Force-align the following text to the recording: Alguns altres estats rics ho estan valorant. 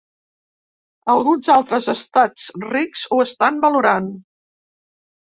Alguns 1.15 1.49
altres 1.55 1.89
estats 1.93 2.47
rics 2.63 3.03
ho 3.11 3.19
estan 3.25 3.61
valorant. 3.67 4.09